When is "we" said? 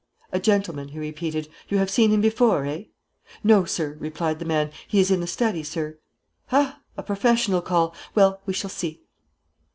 8.47-8.53